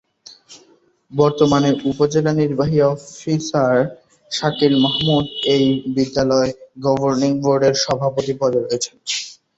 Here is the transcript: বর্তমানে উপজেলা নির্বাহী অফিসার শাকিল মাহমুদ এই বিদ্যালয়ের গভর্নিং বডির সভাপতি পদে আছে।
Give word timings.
বর্তমানে 1.11 1.69
উপজেলা 1.91 2.31
নির্বাহী 2.33 2.77
অফিসার 2.91 3.75
শাকিল 4.31 4.73
মাহমুদ 4.83 5.25
এই 5.55 5.65
বিদ্যালয়ের 5.95 6.51
গভর্নিং 6.85 7.31
বডির 7.43 7.75
সভাপতি 7.83 8.33
পদে 8.39 8.61
আছে। 8.75 8.91